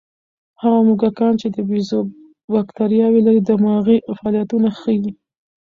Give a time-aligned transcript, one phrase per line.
[0.61, 1.99] هغه موږکان چې د بیزو
[2.53, 5.11] بکتریاوې لري، دماغي فعالیتونه ښيي.